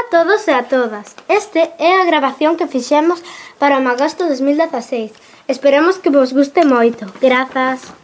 a 0.00 0.10
todos 0.10 0.48
e 0.48 0.52
a 0.52 0.62
todas. 0.62 1.14
Este 1.28 1.60
é 1.78 2.00
a 2.00 2.04
grabación 2.04 2.56
que 2.56 2.66
fixemos 2.66 3.22
para 3.58 3.76
o 3.76 3.84
Magosto 3.84 4.24
2016. 4.26 5.12
Esperamos 5.46 5.98
que 5.98 6.08
vos 6.08 6.32
guste 6.32 6.64
moito. 6.64 7.04
Grazas. 7.20 7.99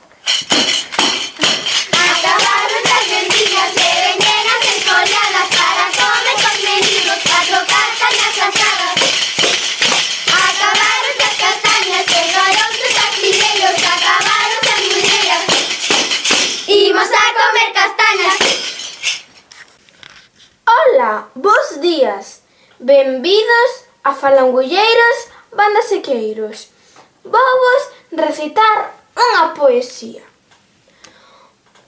Ola, 21.16 21.28
bos 21.34 21.80
días. 21.80 22.42
Benvidos 22.78 23.70
a 24.04 24.12
Falangulleiros 24.12 25.16
Bandasequeiros. 25.50 26.68
Vou 27.24 27.40
recitar 28.12 28.92
unha 29.16 29.56
poesía 29.56 30.20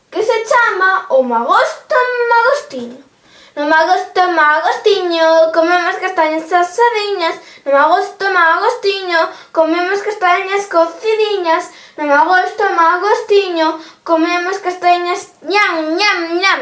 que 0.09 0.25
se 0.25 0.37
chama 0.49 1.13
O 1.13 1.21
Magosto 1.21 1.99
Magostiño. 2.33 3.05
No 3.53 3.69
Magosto 3.69 4.23
Magostiño 4.33 5.53
comemos 5.53 5.97
castañas 6.01 6.49
asadiñas, 6.49 7.37
no 7.69 7.73
Magosto 7.77 8.25
Magostiño 8.33 9.21
comemos 9.53 10.01
castañas 10.09 10.65
cocidiñas, 10.73 11.69
no 12.01 12.09
Magosto 12.09 12.65
Magostiño 12.73 13.77
comemos 14.09 14.57
castañas 14.65 15.37
ñam 15.45 16.01
ñam 16.01 16.19
ñam. 16.41 16.61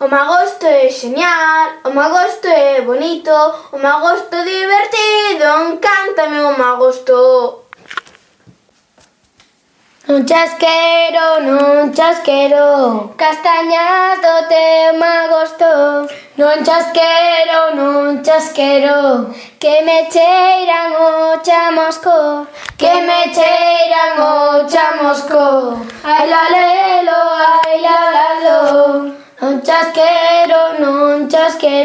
O 0.00 0.06
magosto 0.06 0.64
é 0.64 0.88
genial, 0.88 1.70
o 1.84 1.90
magosto 1.90 2.46
é 2.46 2.82
bonito, 2.82 3.32
o 3.72 3.78
magosto 3.78 4.36
divertido, 4.44 5.72
encántame 5.72 6.40
o 6.40 6.56
magosto. 6.56 7.64
Un 10.08 10.24
chasquero, 10.24 11.42
non 11.42 11.92
chasquero 11.92 13.12
Castañas 13.18 14.16
do 14.24 14.48
teu 14.48 14.96
magosto 14.96 16.08
Non 16.38 16.64
chasquero, 16.64 17.76
non 17.76 18.24
chasquero 18.24 19.28
Que 19.60 19.82
me 19.82 20.08
cheiran 20.08 20.96
o 20.96 21.36
chamusco 21.44 22.46
Que 22.78 23.02
me 23.04 23.28
cheiran 23.36 24.16
o 24.16 24.64
chamusco 24.64 25.76
Ai 26.02 26.26
la 26.32 26.44
lelo, 26.54 27.20
ai 27.44 27.82
la 27.82 28.07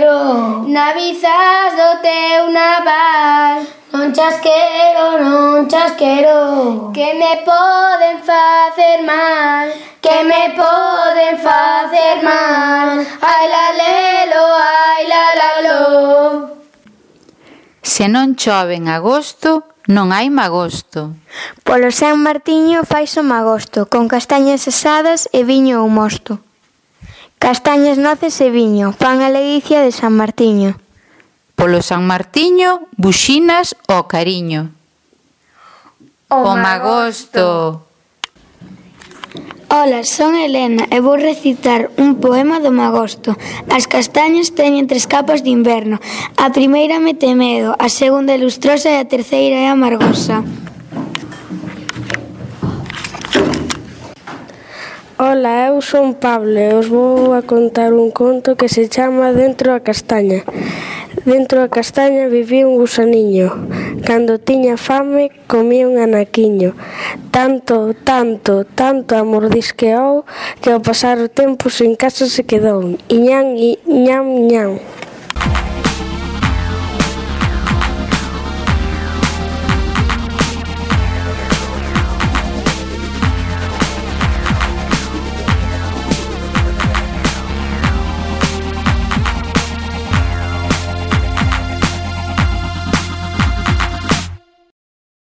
quero 0.03 0.67
Navizas 0.67 1.73
do 1.79 2.01
teu 2.01 2.51
naval. 2.51 3.63
Non 3.93 4.11
chas 4.11 4.39
quero, 4.41 5.21
non 5.23 5.67
chas 5.69 5.93
quero 5.95 6.91
Que 6.91 7.13
me 7.13 7.37
poden 7.45 8.17
facer 8.19 9.03
mal. 9.03 9.71
Que 10.01 10.23
me 10.23 10.51
poden 10.59 11.37
facer 11.39 12.15
mal. 12.23 12.99
Ai 13.21 13.45
la 13.53 13.67
lelo, 13.81 14.43
ai 14.59 15.03
la 15.07 15.25
lalo 15.39 15.79
Se 17.81 18.07
non 18.07 18.35
chove 18.35 18.75
en 18.75 18.87
agosto, 18.87 19.63
Non 19.85 20.15
hai 20.15 20.29
magosto. 20.31 21.11
Polo 21.67 21.91
San 21.91 22.23
Martiño 22.23 22.87
fai 22.87 23.03
o 23.19 23.21
magosto, 23.21 23.83
con 23.91 24.07
castañas 24.07 24.63
asadas 24.71 25.27
e 25.35 25.43
viño 25.43 25.83
ou 25.83 25.91
mosto. 25.91 26.39
Castañas, 27.43 27.97
noces 27.97 28.39
e 28.39 28.47
viño, 28.47 28.95
pan 28.95 29.19
a 29.19 29.27
ledicia 29.27 29.83
de 29.83 29.91
San 29.91 30.15
Martiño. 30.15 30.79
Polo 31.59 31.83
San 31.83 32.07
Martiño, 32.07 32.87
buxinas 32.95 33.75
o 33.91 34.07
cariño. 34.07 34.71
O, 36.31 36.39
o 36.39 36.55
magosto. 36.55 37.83
Ola, 39.67 40.07
son 40.07 40.39
Elena 40.39 40.87
e 40.87 41.03
vou 41.03 41.19
recitar 41.19 41.91
un 41.99 42.15
poema 42.23 42.63
do 42.63 42.71
magosto. 42.71 43.35
As 43.67 43.91
castañas 43.91 44.55
teñen 44.55 44.87
tres 44.87 45.03
capas 45.03 45.43
de 45.43 45.51
inverno. 45.51 45.99
A 46.39 46.47
primeira 46.55 47.03
mete 47.03 47.35
medo, 47.35 47.75
a 47.75 47.91
segunda 47.91 48.31
é 48.31 48.39
lustrosa 48.39 48.87
e 48.87 49.03
a 49.03 49.09
terceira 49.11 49.59
é 49.59 49.67
amargosa. 49.67 50.47
Ola, 55.19 55.67
eu 55.69 55.77
son 55.79 56.17
Pablo 56.17 56.57
e 56.57 56.73
os 56.73 56.89
vou 56.89 57.37
a 57.37 57.45
contar 57.45 57.93
un 57.93 58.09
conto 58.09 58.57
que 58.57 58.65
se 58.65 58.89
chama 58.89 59.29
Dentro 59.29 59.69
a 59.69 59.79
castaña. 59.79 60.41
Dentro 61.23 61.61
a 61.61 61.69
castaña 61.69 62.25
vivía 62.25 62.65
un 62.65 62.81
gusaniño. 62.81 63.53
Cando 64.09 64.41
tiña 64.41 64.75
fame, 64.75 65.29
comía 65.45 65.87
un 65.87 66.01
anaquiño. 66.01 66.73
Tanto, 67.29 67.93
tanto, 67.93 68.65
tanto 68.65 69.13
a 69.13 69.21
mordisqueou 69.21 70.25
que 70.65 70.73
ao 70.73 70.81
pasar 70.81 71.21
o 71.21 71.29
tempo 71.29 71.69
sen 71.69 71.93
casa 71.93 72.25
se 72.25 72.41
quedou. 72.49 72.97
Iñan, 73.05 73.53
iñan, 73.53 74.25
iñan. 74.33 74.81